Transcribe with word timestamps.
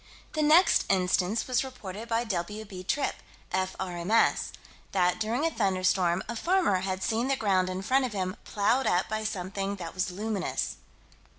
The 0.33 0.41
next 0.41 0.85
instance 0.89 1.45
was 1.45 1.63
reported 1.63 2.09
by 2.09 2.23
W.B. 2.23 2.83
Tripp, 2.85 3.17
F.R.M.S. 3.51 4.51
that, 4.93 5.19
during 5.19 5.45
a 5.45 5.51
thunderstorm, 5.51 6.23
a 6.27 6.35
farmer 6.35 6.77
had 6.77 7.03
seen 7.03 7.27
the 7.27 7.35
ground 7.35 7.69
in 7.69 7.83
front 7.83 8.05
of 8.05 8.13
him 8.13 8.35
plowed 8.43 8.87
up 8.87 9.07
by 9.09 9.23
something 9.23 9.75
that 9.75 9.93
was 9.93 10.09
luminous. 10.09 10.77